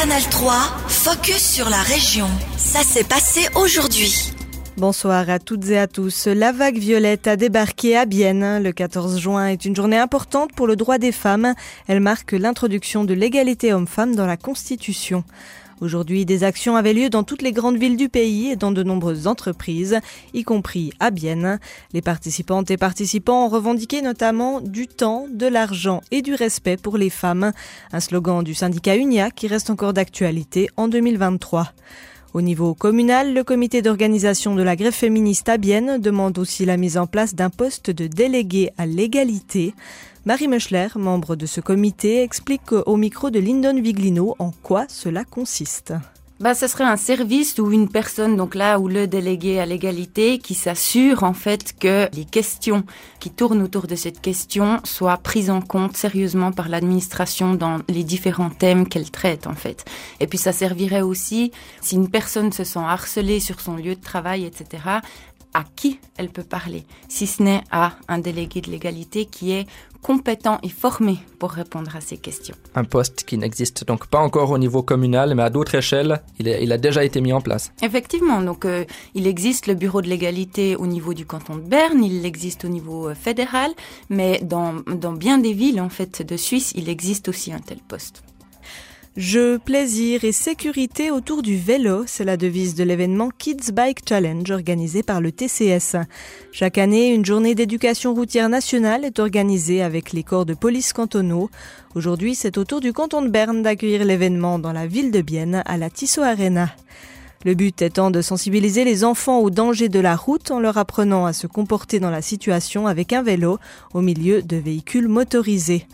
Canal 0.00 0.22
3, 0.30 0.52
focus 0.86 1.54
sur 1.54 1.68
la 1.68 1.82
région. 1.82 2.28
Ça 2.56 2.84
s'est 2.84 3.02
passé 3.02 3.48
aujourd'hui. 3.56 4.32
Bonsoir 4.76 5.28
à 5.28 5.40
toutes 5.40 5.68
et 5.70 5.78
à 5.78 5.88
tous. 5.88 6.28
La 6.28 6.52
vague 6.52 6.78
violette 6.78 7.26
a 7.26 7.34
débarqué 7.34 7.96
à 7.96 8.04
Bienne. 8.04 8.62
Le 8.62 8.70
14 8.70 9.18
juin 9.18 9.48
est 9.48 9.64
une 9.64 9.74
journée 9.74 9.98
importante 9.98 10.52
pour 10.54 10.68
le 10.68 10.76
droit 10.76 10.98
des 10.98 11.10
femmes. 11.10 11.52
Elle 11.88 11.98
marque 11.98 12.30
l'introduction 12.30 13.02
de 13.02 13.12
l'égalité 13.12 13.72
homme-femme 13.72 14.14
dans 14.14 14.26
la 14.26 14.36
Constitution. 14.36 15.24
Aujourd'hui, 15.80 16.24
des 16.24 16.42
actions 16.42 16.74
avaient 16.74 16.92
lieu 16.92 17.08
dans 17.08 17.22
toutes 17.22 17.42
les 17.42 17.52
grandes 17.52 17.78
villes 17.78 17.96
du 17.96 18.08
pays 18.08 18.50
et 18.50 18.56
dans 18.56 18.72
de 18.72 18.82
nombreuses 18.82 19.28
entreprises, 19.28 20.00
y 20.34 20.42
compris 20.42 20.92
à 20.98 21.10
Bienne. 21.10 21.60
Les 21.92 22.02
participantes 22.02 22.70
et 22.72 22.76
participants 22.76 23.46
ont 23.46 23.48
revendiqué 23.48 24.02
notamment 24.02 24.60
du 24.60 24.88
temps, 24.88 25.26
de 25.32 25.46
l'argent 25.46 26.00
et 26.10 26.20
du 26.20 26.34
respect 26.34 26.76
pour 26.76 26.96
les 26.96 27.10
femmes, 27.10 27.52
un 27.92 28.00
slogan 28.00 28.42
du 28.42 28.54
syndicat 28.54 28.96
UNIA 28.96 29.30
qui 29.30 29.46
reste 29.46 29.70
encore 29.70 29.92
d'actualité 29.92 30.68
en 30.76 30.88
2023. 30.88 31.72
Au 32.34 32.42
niveau 32.42 32.74
communal, 32.74 33.32
le 33.32 33.42
comité 33.42 33.80
d'organisation 33.80 34.54
de 34.54 34.62
la 34.62 34.76
grève 34.76 34.92
féministe 34.92 35.48
à 35.48 35.56
Bienne 35.56 35.98
demande 35.98 36.38
aussi 36.38 36.66
la 36.66 36.76
mise 36.76 36.98
en 36.98 37.06
place 37.06 37.34
d'un 37.34 37.48
poste 37.48 37.90
de 37.90 38.06
délégué 38.06 38.70
à 38.76 38.84
l'égalité. 38.84 39.74
Marie 40.26 40.46
Meuchler, 40.46 40.88
membre 40.96 41.36
de 41.36 41.46
ce 41.46 41.62
comité, 41.62 42.22
explique 42.22 42.72
au 42.72 42.96
micro 42.96 43.30
de 43.30 43.38
Lyndon 43.38 43.80
Viglino 43.80 44.36
en 44.38 44.50
quoi 44.62 44.84
cela 44.88 45.24
consiste. 45.24 45.94
Bah, 46.40 46.54
ce 46.54 46.68
serait 46.68 46.84
un 46.84 46.96
service 46.96 47.58
ou 47.58 47.72
une 47.72 47.88
personne, 47.88 48.36
donc 48.36 48.54
là 48.54 48.78
où 48.78 48.86
le 48.86 49.08
délégué 49.08 49.58
à 49.58 49.66
l'égalité, 49.66 50.38
qui 50.38 50.54
s'assure 50.54 51.24
en 51.24 51.32
fait 51.32 51.76
que 51.76 52.08
les 52.14 52.24
questions 52.24 52.84
qui 53.18 53.30
tournent 53.30 53.60
autour 53.60 53.88
de 53.88 53.96
cette 53.96 54.20
question 54.20 54.78
soient 54.84 55.16
prises 55.16 55.50
en 55.50 55.60
compte 55.60 55.96
sérieusement 55.96 56.52
par 56.52 56.68
l'administration 56.68 57.54
dans 57.54 57.78
les 57.88 58.04
différents 58.04 58.50
thèmes 58.50 58.88
qu'elle 58.88 59.10
traite 59.10 59.48
en 59.48 59.54
fait. 59.54 59.84
Et 60.20 60.28
puis 60.28 60.38
ça 60.38 60.52
servirait 60.52 61.00
aussi 61.00 61.50
si 61.80 61.96
une 61.96 62.08
personne 62.08 62.52
se 62.52 62.62
sent 62.62 62.78
harcelée 62.78 63.40
sur 63.40 63.60
son 63.60 63.74
lieu 63.74 63.96
de 63.96 64.00
travail, 64.00 64.44
etc 64.44 65.00
à 65.54 65.64
qui 65.76 65.98
elle 66.16 66.28
peut 66.28 66.42
parler, 66.42 66.84
si 67.08 67.26
ce 67.26 67.42
n'est 67.42 67.62
à 67.70 67.92
un 68.08 68.18
délégué 68.18 68.60
de 68.60 68.70
l'égalité 68.70 69.24
qui 69.24 69.52
est 69.52 69.66
compétent 70.02 70.58
et 70.62 70.68
formé 70.68 71.18
pour 71.38 71.50
répondre 71.50 71.94
à 71.96 72.00
ces 72.00 72.16
questions. 72.16 72.54
Un 72.74 72.84
poste 72.84 73.24
qui 73.24 73.36
n'existe 73.36 73.84
donc 73.84 74.06
pas 74.06 74.20
encore 74.20 74.50
au 74.50 74.58
niveau 74.58 74.82
communal, 74.82 75.34
mais 75.34 75.42
à 75.42 75.50
d'autres 75.50 75.74
échelles, 75.74 76.22
il, 76.38 76.72
a 76.72 76.78
déjà 76.78 77.04
été 77.04 77.20
mis 77.20 77.32
en 77.32 77.40
place. 77.40 77.72
Effectivement, 77.82 78.40
donc 78.40 78.64
euh, 78.64 78.84
il 79.14 79.26
existe 79.26 79.66
le 79.66 79.74
bureau 79.74 80.00
de 80.00 80.08
l'égalité 80.08 80.76
au 80.76 80.86
niveau 80.86 81.14
du 81.14 81.26
canton 81.26 81.56
de 81.56 81.62
Berne, 81.62 82.02
il 82.04 82.24
existe 82.24 82.64
au 82.64 82.68
niveau 82.68 83.08
euh, 83.08 83.14
fédéral, 83.14 83.72
mais 84.08 84.40
dans, 84.42 84.74
dans 84.86 85.12
bien 85.12 85.38
des 85.38 85.52
villes 85.52 85.80
en 85.80 85.88
fait 85.88 86.22
de 86.22 86.36
Suisse, 86.36 86.72
il 86.76 86.88
existe 86.88 87.28
aussi 87.28 87.52
un 87.52 87.60
tel 87.60 87.78
poste. 87.78 88.22
Jeux, 89.18 89.58
plaisir 89.58 90.22
et 90.22 90.30
sécurité 90.30 91.10
autour 91.10 91.42
du 91.42 91.56
vélo, 91.56 92.04
c'est 92.06 92.22
la 92.22 92.36
devise 92.36 92.76
de 92.76 92.84
l'événement 92.84 93.30
Kids 93.36 93.72
Bike 93.72 94.08
Challenge 94.08 94.48
organisé 94.48 95.02
par 95.02 95.20
le 95.20 95.32
TCS. 95.32 95.96
Chaque 96.52 96.78
année, 96.78 97.12
une 97.12 97.24
journée 97.24 97.56
d'éducation 97.56 98.14
routière 98.14 98.48
nationale 98.48 99.04
est 99.04 99.18
organisée 99.18 99.82
avec 99.82 100.12
les 100.12 100.22
corps 100.22 100.46
de 100.46 100.54
police 100.54 100.92
cantonaux. 100.92 101.50
Aujourd'hui, 101.96 102.36
c'est 102.36 102.58
au 102.58 102.64
tour 102.64 102.80
du 102.80 102.92
canton 102.92 103.20
de 103.20 103.28
Berne 103.28 103.60
d'accueillir 103.60 104.04
l'événement 104.04 104.60
dans 104.60 104.72
la 104.72 104.86
ville 104.86 105.10
de 105.10 105.20
Bienne 105.20 105.64
à 105.66 105.76
la 105.78 105.90
Tissot 105.90 106.22
Arena. 106.22 106.70
Le 107.44 107.54
but 107.54 107.82
étant 107.82 108.12
de 108.12 108.22
sensibiliser 108.22 108.84
les 108.84 109.02
enfants 109.02 109.40
aux 109.40 109.50
dangers 109.50 109.88
de 109.88 109.98
la 109.98 110.14
route 110.14 110.52
en 110.52 110.60
leur 110.60 110.78
apprenant 110.78 111.26
à 111.26 111.32
se 111.32 111.48
comporter 111.48 111.98
dans 111.98 112.10
la 112.10 112.22
situation 112.22 112.86
avec 112.86 113.12
un 113.12 113.24
vélo 113.24 113.58
au 113.94 114.00
milieu 114.00 114.42
de 114.42 114.56
véhicules 114.56 115.08
motorisés. 115.08 115.88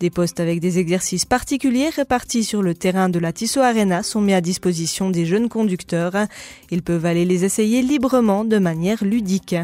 Des 0.00 0.10
postes 0.10 0.38
avec 0.38 0.60
des 0.60 0.78
exercices 0.78 1.24
particuliers 1.24 1.88
répartis 1.88 2.44
sur 2.44 2.62
le 2.62 2.74
terrain 2.74 3.08
de 3.08 3.18
la 3.18 3.32
Tissot 3.32 3.62
Arena 3.62 4.04
sont 4.04 4.20
mis 4.20 4.32
à 4.32 4.40
disposition 4.40 5.10
des 5.10 5.26
jeunes 5.26 5.48
conducteurs. 5.48 6.14
Ils 6.70 6.82
peuvent 6.82 7.04
aller 7.04 7.24
les 7.24 7.44
essayer 7.44 7.82
librement 7.82 8.44
de 8.44 8.58
manière 8.58 9.02
ludique. 9.02 9.56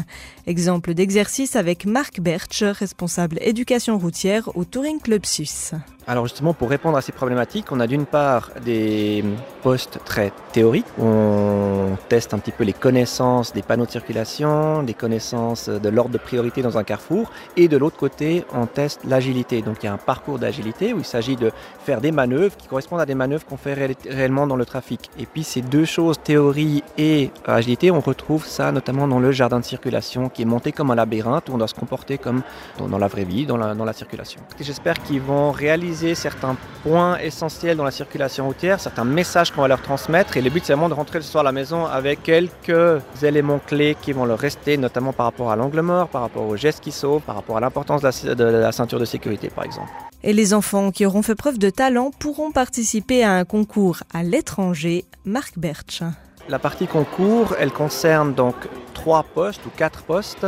Exemple 0.45 0.93
d'exercice 0.93 1.55
avec 1.55 1.85
Marc 1.85 2.19
Bertsch, 2.19 2.63
responsable 2.63 3.37
éducation 3.41 3.97
routière 3.97 4.49
au 4.57 4.65
Touring 4.65 4.99
Club 4.99 5.25
Suisse. 5.25 5.73
Alors 6.07 6.27
justement, 6.27 6.53
pour 6.53 6.69
répondre 6.69 6.97
à 6.97 7.01
ces 7.01 7.11
problématiques, 7.11 7.71
on 7.71 7.79
a 7.79 7.87
d'une 7.87 8.05
part 8.05 8.51
des 8.63 9.23
postes 9.63 9.97
très 10.05 10.31
théoriques. 10.51 10.85
On 10.99 11.97
teste 12.09 12.35
un 12.35 12.37
petit 12.37 12.51
peu 12.51 12.63
les 12.63 12.73
connaissances 12.73 13.53
des 13.53 13.63
panneaux 13.63 13.87
de 13.87 13.91
circulation, 13.91 14.83
les 14.83 14.93
connaissances 14.93 15.67
de 15.67 15.89
l'ordre 15.89 16.11
de 16.11 16.19
priorité 16.19 16.61
dans 16.61 16.77
un 16.77 16.83
carrefour. 16.83 17.31
Et 17.57 17.67
de 17.67 17.75
l'autre 17.75 17.97
côté, 17.97 18.45
on 18.53 18.67
teste 18.67 19.01
l'agilité. 19.03 19.63
Donc 19.63 19.77
il 19.81 19.87
y 19.87 19.89
a 19.89 19.93
un 19.93 19.97
parcours 19.97 20.37
d'agilité 20.37 20.93
où 20.93 20.99
il 20.99 21.05
s'agit 21.05 21.37
de 21.37 21.51
faire 21.79 22.01
des 22.01 22.11
manœuvres 22.11 22.55
qui 22.55 22.67
correspondent 22.67 23.01
à 23.01 23.07
des 23.07 23.15
manœuvres 23.15 23.45
qu'on 23.47 23.57
fait 23.57 23.73
réellement 24.07 24.45
dans 24.45 24.57
le 24.57 24.65
trafic. 24.65 25.09
Et 25.17 25.25
puis 25.25 25.43
ces 25.43 25.61
deux 25.61 25.85
choses, 25.85 26.19
théorie 26.23 26.83
et 26.99 27.31
agilité, 27.47 27.89
on 27.89 27.99
retrouve 27.99 28.45
ça 28.45 28.71
notamment 28.71 29.07
dans 29.07 29.19
le 29.19 29.31
jardin 29.31 29.59
de 29.59 29.65
circulation 29.65 30.29
qui 30.29 30.43
est 30.43 30.45
monté 30.45 30.71
comme 30.71 30.91
un 30.91 30.95
labyrinthe 30.95 31.49
où 31.49 31.53
on 31.53 31.57
doit 31.57 31.67
se 31.67 31.73
comporter 31.73 32.19
comme 32.19 32.43
dans 32.77 32.99
la 32.99 33.07
vraie 33.07 33.25
vie, 33.25 33.47
dans 33.47 33.57
la 33.57 33.93
circulation. 33.93 34.39
J'espère 34.59 35.01
qu'ils 35.01 35.21
vont 35.21 35.51
réaliser 35.51 35.94
certains 36.15 36.55
points 36.83 37.17
essentiels 37.19 37.77
dans 37.77 37.83
la 37.83 37.91
circulation 37.91 38.45
routière, 38.45 38.79
certains 38.79 39.05
messages 39.05 39.51
qu'on 39.51 39.61
va 39.61 39.67
leur 39.67 39.81
transmettre. 39.81 40.37
Et 40.37 40.41
le 40.41 40.49
but, 40.49 40.63
c'est 40.65 40.73
vraiment 40.73 40.89
de 40.89 40.93
rentrer 40.93 41.19
le 41.19 41.23
soir 41.23 41.41
à 41.41 41.45
la 41.45 41.51
maison 41.51 41.85
avec 41.85 42.23
quelques 42.23 43.01
éléments 43.23 43.59
clés 43.59 43.95
qui 44.01 44.11
vont 44.11 44.25
leur 44.25 44.39
rester, 44.39 44.77
notamment 44.77 45.13
par 45.13 45.27
rapport 45.27 45.51
à 45.51 45.55
l'angle 45.55 45.81
mort, 45.81 46.07
par 46.09 46.21
rapport 46.21 46.47
aux 46.47 46.57
gestes 46.57 46.81
qui 46.83 46.91
sauvent, 46.91 47.21
par 47.21 47.35
rapport 47.35 47.57
à 47.57 47.59
l'importance 47.59 48.01
de, 48.01 48.33
de 48.33 48.43
la 48.43 48.71
ceinture 48.71 48.99
de 48.99 49.05
sécurité, 49.05 49.49
par 49.49 49.63
exemple. 49.63 49.89
Et 50.23 50.33
les 50.33 50.53
enfants 50.53 50.91
qui 50.91 51.05
auront 51.05 51.21
fait 51.21 51.35
preuve 51.35 51.57
de 51.57 51.69
talent 51.69 52.11
pourront 52.17 52.51
participer 52.51 53.23
à 53.23 53.33
un 53.33 53.45
concours 53.45 54.03
à 54.13 54.23
l'étranger. 54.23 55.05
Marc 55.23 55.57
Bertsch. 55.57 56.01
La 56.47 56.59
partie 56.59 56.85
concours, 56.85 57.55
elle 57.59 57.71
concerne 57.71 58.35
donc 58.35 58.55
trois 58.93 59.23
postes 59.23 59.65
ou 59.65 59.71
quatre 59.75 60.03
postes. 60.03 60.45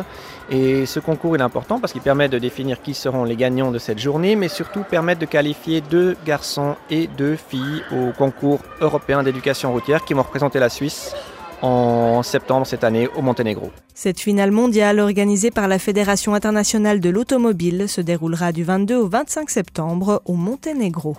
Et 0.52 0.86
ce 0.86 1.00
concours 1.00 1.36
est 1.36 1.42
important 1.42 1.80
parce 1.80 1.92
qu'il 1.92 2.04
permet 2.04 2.30
de 2.30 2.38
définir 2.38 2.84
qui 2.84 2.94
seront 2.94 3.24
les 3.24 3.36
gagnants 3.36 3.72
de 3.72 3.80
cette 3.80 3.98
journée, 3.98 4.36
mais 4.36 4.48
surtout 4.48 4.84
permet 4.84 5.16
de 5.16 5.26
qualifier 5.26 5.82
deux 5.82 6.16
garçons 6.24 6.76
et 6.92 7.08
deux 7.08 7.36
filles 7.36 7.82
au 7.92 8.12
concours 8.12 8.60
européen 8.80 9.24
d'éducation 9.24 9.72
routière 9.72 10.06
qui 10.06 10.14
vont 10.14 10.22
représenter 10.22 10.60
la 10.60 10.70
Suisse 10.70 11.16
en 11.64 12.22
septembre 12.22 12.68
cette 12.68 12.84
année 12.84 13.10
au 13.16 13.24
Monténégro. 13.24 13.72
Cette 13.96 14.20
finale 14.20 14.52
mondiale 14.52 15.00
organisée 15.00 15.50
par 15.50 15.68
la 15.68 15.80
Fédération 15.80 16.36
internationale 16.36 17.00
de 17.00 17.10
l'automobile 17.10 17.90
se 17.90 18.02
déroulera 18.02 18.52
du 18.52 18.64
22 18.64 18.96
au 18.96 19.08
25 19.08 19.50
septembre 19.50 20.22
au 20.26 20.34
Monténégro. 20.34 21.18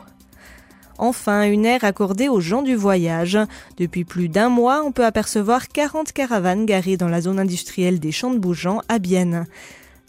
Enfin, 0.98 1.44
une 1.44 1.64
aire 1.64 1.84
accordée 1.84 2.28
aux 2.28 2.40
gens 2.40 2.62
du 2.62 2.74
voyage. 2.74 3.38
Depuis 3.76 4.04
plus 4.04 4.28
d'un 4.28 4.48
mois, 4.48 4.82
on 4.84 4.92
peut 4.92 5.04
apercevoir 5.04 5.68
40 5.68 6.12
caravanes 6.12 6.66
garées 6.66 6.96
dans 6.96 7.08
la 7.08 7.20
zone 7.20 7.38
industrielle 7.38 8.00
des 8.00 8.12
Champs 8.12 8.32
de 8.32 8.38
Bougeant 8.38 8.82
à 8.88 8.98
Bienne. 8.98 9.46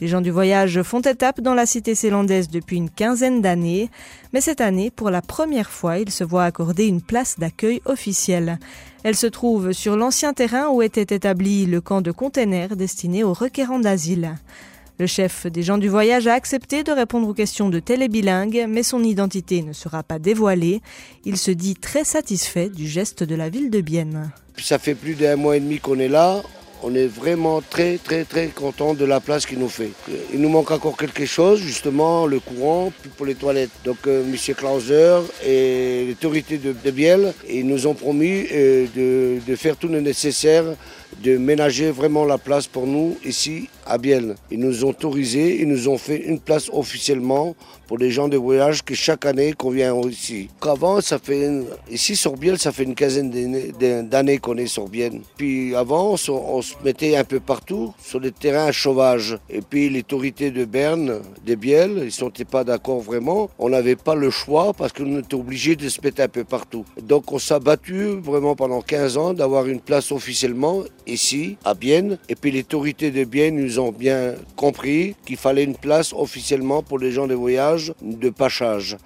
Les 0.02 0.08
gens 0.08 0.22
du 0.22 0.32
voyage 0.32 0.82
font 0.82 1.02
étape 1.02 1.42
dans 1.42 1.54
la 1.54 1.66
cité 1.66 1.94
zélandaise 1.94 2.48
depuis 2.48 2.78
une 2.78 2.90
quinzaine 2.90 3.42
d'années, 3.42 3.90
mais 4.32 4.40
cette 4.40 4.62
année, 4.62 4.92
pour 4.92 5.10
la 5.10 5.22
première 5.22 5.70
fois, 5.70 6.00
ils 6.00 6.12
se 6.12 6.24
voient 6.24 6.46
accorder 6.46 6.88
une 6.88 7.02
place 7.02 7.38
d'accueil 7.38 7.82
officielle. 7.84 8.60
Elle 9.04 9.18
se 9.18 9.28
trouve 9.28 9.74
sur 9.74 9.98
l'ancien 9.98 10.34
terrain 10.34 10.70
où 10.70 10.82
était 10.82 11.16
établi 11.16 11.66
le 11.66 11.82
camp 11.82 12.02
de 12.02 12.12
containers 12.12 12.78
destiné 12.78 13.26
aux 13.26 13.34
requérants 13.34 13.80
d'asile. 13.80 14.36
Le 15.00 15.08
chef 15.08 15.48
des 15.48 15.64
gens 15.64 15.78
du 15.78 15.88
voyage 15.88 16.28
a 16.28 16.34
accepté 16.34 16.84
de 16.84 16.92
répondre 16.92 17.26
aux 17.30 17.34
questions 17.34 17.70
de 17.70 17.80
télébilingue, 17.80 18.66
mais 18.68 18.84
son 18.84 19.02
identité 19.02 19.62
ne 19.62 19.72
sera 19.72 20.04
pas 20.04 20.20
dévoilée. 20.20 20.82
Il 21.24 21.38
se 21.38 21.52
dit 21.52 21.76
très 21.76 22.04
satisfait 22.04 22.68
du 22.68 22.86
geste 22.86 23.24
de 23.24 23.34
la 23.34 23.48
ville 23.48 23.70
de 23.70 23.80
Bienne. 23.80 24.34
Ça 24.58 24.78
fait 24.78 24.96
plus 24.96 25.16
d'un 25.16 25.38
mois 25.38 25.56
et 25.56 25.62
demi 25.62 25.80
qu'on 25.80 26.00
est 26.00 26.10
là. 26.10 26.44
On 26.84 26.94
est 26.96 27.08
vraiment 27.08 27.62
très 27.62 27.98
très 27.98 28.26
très 28.26 28.48
content 28.48 28.94
de 28.94 29.06
la 29.06 29.22
place 29.22 29.46
qu'il 29.46 29.60
nous 29.60 29.70
fait. 29.70 29.92
Il 30.34 30.42
nous 30.42 30.50
manque 30.50 30.72
encore 30.72 30.98
quelque 30.98 31.26
chose, 31.26 31.62
justement 31.62 32.26
le 32.26 32.42
courant, 32.42 32.92
pour 33.16 33.26
les 33.26 33.36
toilettes. 33.36 33.72
Donc 33.86 34.00
euh, 34.08 34.24
M. 34.24 34.56
Klauser 34.56 35.20
et 35.46 36.08
l'autorité 36.10 36.58
de, 36.58 36.74
de 36.74 36.92
Biel, 36.92 37.34
ils 37.50 37.66
nous 37.66 37.88
ont 37.88 37.94
promis 37.94 38.48
euh, 38.52 38.86
de 39.48 39.56
faire 39.56 39.78
tout 39.78 39.88
le 39.88 40.02
nécessaire 40.02 40.66
de 41.24 41.38
ménager 41.38 41.90
vraiment 41.90 42.26
la 42.26 42.38
place 42.38 42.68
pour 42.68 42.86
nous 42.86 43.18
ici 43.26 43.70
à 43.90 43.98
Biel. 43.98 44.36
Ils 44.52 44.60
nous 44.60 44.86
ont 44.86 44.90
autorisé, 44.90 45.62
ils 45.62 45.68
nous 45.68 45.90
ont 45.90 45.98
fait 45.98 46.18
une 46.18 46.40
place 46.40 46.70
officiellement 46.72 47.56
pour 47.88 47.98
les 47.98 48.12
gens 48.12 48.28
de 48.28 48.38
voyage 48.38 48.84
que 48.84 48.94
chaque 48.94 49.26
année 49.26 49.54
qu'on 49.54 49.72
vient 49.72 50.00
ici. 50.08 50.48
Avant, 50.62 51.02
ça 51.02 51.18
fait 51.18 51.50
ici 51.90 52.16
sur 52.16 52.38
Biel, 52.38 52.60
ça 52.60 52.72
fait 52.72 52.84
une 52.84 52.94
quinzaine 52.94 53.32
d'années 54.08 54.38
qu'on 54.38 54.58
est 54.58 54.68
sur 54.68 54.88
Biel. 54.88 55.22
Puis 55.38 55.76
avant, 55.76 56.14
on, 56.14 56.62
se 56.62 56.76
mettait 56.86 57.16
un 57.18 57.24
peu 57.24 57.40
partout 57.40 57.94
sur 58.00 58.20
les 58.20 58.32
terrains 58.32 58.72
sauvages. 58.72 59.38
Et 59.50 59.62
puis 59.62 59.90
l'autorité 59.90 60.52
de 60.52 60.66
Berne, 60.66 61.22
de 61.46 61.56
Biel, 61.56 62.02
ils 62.04 62.12
sont 62.12 62.32
pas 62.52 62.64
d'accord 62.64 63.00
vraiment. 63.00 63.50
On 63.58 63.70
n'avait 63.70 63.96
pas 63.96 64.14
le 64.14 64.30
choix 64.30 64.74
parce 64.74 64.94
qu'on 64.94 65.18
était 65.20 65.34
obligé 65.34 65.76
de 65.76 65.90
se 65.90 66.00
mettre 66.02 66.22
un 66.22 66.28
peu 66.28 66.44
partout. 66.44 66.86
Donc 67.02 67.32
on 67.32 67.40
s'est 67.40 67.60
battu 67.60 68.20
vraiment 68.22 68.56
pendant 68.56 68.82
15 68.82 69.18
ans 69.18 69.34
d'avoir 69.34 69.66
une 69.66 69.82
place 69.82 70.12
officiellement 70.12 70.84
ici, 71.08 71.58
à 71.66 71.74
Bienne. 71.74 72.20
Et 72.30 72.36
puis 72.36 72.52
les 72.52 72.62
autorités 72.62 73.10
de 73.10 73.24
Bienne 73.24 73.56
nous 73.56 73.79
ont 73.80 73.92
bien 73.92 74.36
compris 74.56 75.16
qu'il 75.26 75.38
fallait 75.38 75.64
une 75.64 75.76
place 75.76 76.14
officiellement 76.14 76.84
pour 76.84 77.00
les 77.00 77.12
gens 77.12 77.28
de 77.28 77.34
voyage 77.34 77.94
de 78.02 78.30
pachage. 78.30 78.98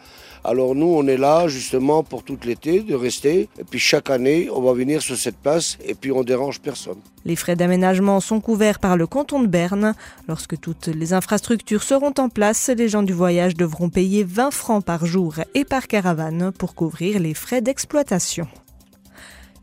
Alors 0.45 0.75
nous, 0.75 0.87
on 0.87 1.07
est 1.07 1.17
là 1.17 1.47
justement 1.47 2.03
pour 2.03 2.23
tout 2.23 2.37
l'été 2.43 2.81
de 2.81 2.95
rester. 2.95 3.47
Et 3.57 3.63
puis 3.63 3.79
chaque 3.79 4.09
année, 4.09 4.49
on 4.53 4.61
va 4.61 4.73
venir 4.73 5.01
sur 5.01 5.15
cette 5.15 5.37
place 5.37 5.77
et 5.85 5.95
puis 5.95 6.11
on 6.11 6.23
dérange 6.23 6.59
personne. 6.59 6.99
Les 7.23 7.37
frais 7.37 7.55
d'aménagement 7.55 8.19
sont 8.19 8.41
couverts 8.41 8.79
par 8.79 8.97
le 8.97 9.07
canton 9.07 9.41
de 9.41 9.47
Berne. 9.47 9.95
Lorsque 10.27 10.59
toutes 10.59 10.87
les 10.87 11.13
infrastructures 11.13 11.83
seront 11.83 12.13
en 12.17 12.27
place, 12.27 12.69
les 12.75 12.89
gens 12.89 13.03
du 13.03 13.13
voyage 13.13 13.55
devront 13.55 13.89
payer 13.89 14.25
20 14.25 14.51
francs 14.51 14.83
par 14.83 15.05
jour 15.05 15.35
et 15.55 15.63
par 15.63 15.87
caravane 15.87 16.51
pour 16.51 16.75
couvrir 16.75 17.19
les 17.19 17.33
frais 17.33 17.61
d'exploitation. 17.61 18.47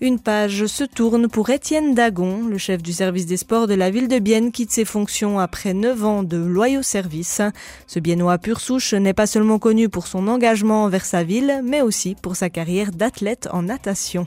Une 0.02 0.19
page 0.19 0.64
se 0.64 0.82
tourne 0.82 1.29
pour 1.29 1.50
Étienne 1.50 1.94
Dagon, 1.94 2.47
le 2.47 2.56
chef 2.56 2.82
du 2.82 2.91
service 2.91 3.26
des 3.26 3.37
sports 3.37 3.67
de 3.67 3.75
la 3.75 3.91
ville 3.91 4.08
de 4.08 4.19
Bienne 4.19 4.50
quitte 4.50 4.70
ses 4.70 4.87
fonctions 4.87 5.38
après 5.38 5.75
9 5.75 6.05
ans 6.06 6.23
de 6.23 6.38
loyaux 6.38 6.81
services. 6.81 7.43
Ce 7.87 7.99
Biennois 7.99 8.38
pur 8.38 8.61
souche 8.61 8.94
n'est 8.94 9.12
pas 9.12 9.26
seulement 9.26 9.58
connu 9.58 9.91
pour 9.91 10.06
son 10.06 10.26
engagement 10.26 10.85
envers 10.85 11.05
sa 11.05 11.23
ville, 11.23 11.61
mais 11.62 11.82
aussi 11.82 12.17
pour 12.23 12.35
sa 12.35 12.49
carrière 12.49 12.93
d'athlète 12.93 13.49
en 13.52 13.64
natation. 13.64 14.26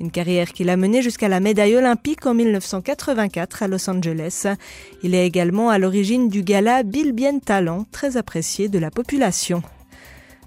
Une 0.00 0.10
carrière 0.10 0.52
qui 0.52 0.64
l'a 0.64 0.76
mené 0.76 1.00
jusqu'à 1.00 1.28
la 1.28 1.40
médaille 1.40 1.76
olympique 1.76 2.26
en 2.26 2.34
1984 2.34 3.62
à 3.62 3.68
Los 3.68 3.88
Angeles. 3.88 4.48
Il 5.02 5.14
est 5.14 5.26
également 5.26 5.70
à 5.70 5.78
l'origine 5.78 6.28
du 6.28 6.42
gala 6.42 6.82
Bill 6.82 7.12
Bien 7.12 7.38
Talent, 7.38 7.86
très 7.90 8.18
apprécié 8.18 8.68
de 8.68 8.78
la 8.78 8.90
population. 8.90 9.62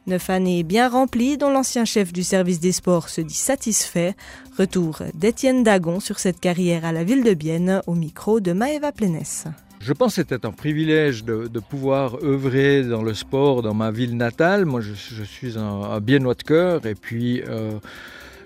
Neuf 0.05 0.29
années 0.29 0.63
bien 0.63 0.89
remplies 0.89 1.37
dont 1.37 1.49
l'ancien 1.49 1.85
chef 1.85 2.11
du 2.11 2.23
service 2.23 2.59
des 2.59 2.73
sports 2.73 3.07
se 3.07 3.21
dit 3.21 3.33
satisfait. 3.33 4.15
Retour 4.57 4.99
d'Étienne 5.13 5.63
Dagon 5.63 6.01
sur 6.01 6.19
cette 6.19 6.41
carrière 6.41 6.83
à 6.83 6.91
la 6.91 7.05
ville 7.05 7.23
de 7.23 7.33
Bienne 7.33 7.81
au 7.87 7.93
micro 7.93 8.41
de 8.41 8.51
Maëva 8.51 8.91
Plénès. 8.91 9.45
Je 9.79 9.93
pense 9.93 10.15
que 10.15 10.21
c'était 10.21 10.45
un 10.45 10.51
privilège 10.51 11.23
de, 11.23 11.47
pouvoir 11.59 12.17
œuvrer 12.21 12.83
dans 12.83 13.01
le 13.01 13.13
sport 13.13 13.61
dans 13.61 13.73
ma 13.73 13.91
ville 13.91 14.17
natale. 14.17 14.65
Moi, 14.65 14.81
je, 14.81 15.23
suis 15.23 15.57
un, 15.57 15.83
un 15.83 15.99
biennois 16.01 16.35
de 16.35 16.43
cœur 16.43 16.85
et 16.85 16.95
puis 16.95 17.41
euh, 17.47 17.71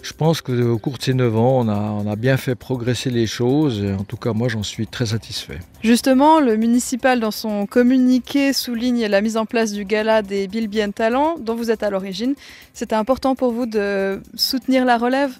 je 0.04 0.13
pense 0.13 0.42
qu'au 0.42 0.77
cours 0.77 0.98
de 0.98 1.04
ces 1.04 1.13
9 1.13 1.36
ans, 1.36 1.59
on 1.59 1.68
a, 1.68 1.80
on 1.80 2.09
a 2.09 2.15
bien 2.15 2.38
fait 2.38 2.56
progresser 2.56 3.09
les 3.09 3.27
choses. 3.27 3.83
Et 3.83 3.94
en 3.94 4.04
tout 4.04 4.18
cas, 4.18 4.33
moi, 4.33 4.48
j'en 4.48 4.63
suis 4.63 4.88
très 4.88 5.07
satisfait. 5.07 5.59
Justement, 5.83 6.39
le 6.39 6.57
municipal, 6.57 7.19
dans 7.19 7.31
son 7.31 7.68
communiqué, 7.68 8.51
souligne 8.51 9.06
la 9.06 9.21
mise 9.21 9.38
en 9.38 9.45
place 9.45 9.71
du 9.71 9.85
gala 9.85 10.24
des 10.24 10.47
Bilbien 10.47 10.89
Talents, 10.89 11.35
dont 11.39 11.56
vous 11.56 11.69
êtes 11.69 11.83
à 11.83 11.89
l'origine. 11.89 12.33
C'était 12.74 12.95
important 12.95 13.35
pour 13.35 13.51
vous 13.51 13.68
de 13.68 14.19
soutenir 14.35 14.85
la 14.85 14.97
relève? 14.97 15.31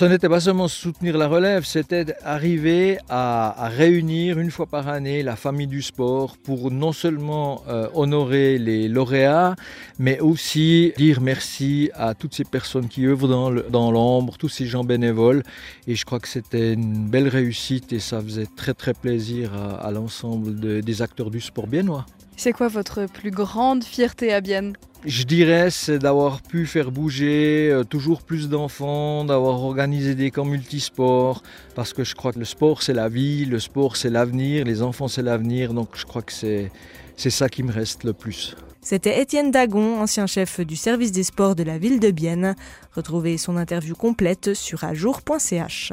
Ce 0.00 0.06
n'était 0.06 0.30
pas 0.30 0.40
seulement 0.40 0.68
soutenir 0.68 1.18
la 1.18 1.28
relève, 1.28 1.64
c'était 1.64 2.06
arriver 2.24 2.98
à, 3.10 3.68
réunir 3.68 4.38
une 4.38 4.50
fois 4.50 4.64
par 4.64 4.88
année 4.88 5.22
la 5.22 5.36
famille 5.36 5.66
du 5.66 5.82
sport 5.82 6.38
pour 6.38 6.70
non 6.70 6.92
seulement 6.92 7.62
euh, 7.68 7.86
honorer 7.92 8.58
les 8.58 8.88
lauréats, 8.88 9.56
mais 9.98 10.18
aussi 10.20 10.94
dire 10.96 11.20
merci 11.20 11.90
à 11.94 12.14
toutes 12.14 12.34
ces 12.34 12.44
personnes 12.44 12.88
qui 12.88 13.06
œuvrent 13.06 13.28
dans 13.28 13.90
l'ombre, 13.90 14.38
tous 14.38 14.48
ces 14.48 14.64
gens 14.64 14.84
bénévoles. 14.84 15.42
Et 15.86 15.94
je 15.96 16.04
crois 16.06 16.18
que 16.18 16.28
c'était 16.28 16.72
une 16.72 17.08
belle 17.08 17.28
réussite 17.28 17.92
et 17.92 17.98
ça 18.00 18.22
faisait 18.22 18.48
très 18.56 18.72
très 18.72 18.94
plaisir 18.94 19.49
à, 19.54 19.90
l'ensemble 19.90 20.82
des 20.82 21.02
acteurs 21.02 21.30
du 21.30 21.40
sport 21.40 21.66
biennois. 21.66 22.06
C'est 22.36 22.52
quoi 22.52 22.68
votre 22.68 23.04
plus 23.06 23.30
grande 23.30 23.84
fierté 23.84 24.32
à 24.32 24.40
Bienne? 24.40 24.74
Je 25.04 25.24
dirais, 25.24 25.70
c'est 25.70 25.98
d'avoir 25.98 26.42
pu 26.42 26.66
faire 26.66 26.90
bouger 26.90 27.70
euh, 27.70 27.84
toujours 27.84 28.22
plus 28.22 28.48
d'enfants, 28.48 29.24
d'avoir 29.24 29.62
organisé 29.62 30.14
des 30.14 30.30
camps 30.30 30.44
multisports, 30.44 31.42
parce 31.74 31.94
que 31.94 32.04
je 32.04 32.14
crois 32.14 32.32
que 32.32 32.38
le 32.38 32.44
sport 32.44 32.82
c'est 32.82 32.92
la 32.92 33.08
vie, 33.08 33.46
le 33.46 33.58
sport 33.58 33.96
c'est 33.96 34.10
l'avenir, 34.10 34.64
les 34.64 34.82
enfants 34.82 35.08
c'est 35.08 35.22
l'avenir, 35.22 35.72
donc 35.72 35.88
je 35.94 36.04
crois 36.04 36.20
que 36.20 36.32
c'est, 36.32 36.70
c'est 37.16 37.30
ça 37.30 37.48
qui 37.48 37.62
me 37.62 37.72
reste 37.72 38.04
le 38.04 38.12
plus. 38.12 38.56
C'était 38.82 39.20
Étienne 39.20 39.50
Dagon, 39.50 40.00
ancien 40.00 40.26
chef 40.26 40.60
du 40.60 40.76
service 40.76 41.12
des 41.12 41.24
sports 41.24 41.54
de 41.54 41.62
la 41.62 41.78
ville 41.78 42.00
de 42.00 42.10
Bienne. 42.10 42.54
Retrouvez 42.94 43.36
son 43.36 43.56
interview 43.56 43.94
complète 43.94 44.54
sur 44.54 44.84
ajour.ch. 44.84 45.92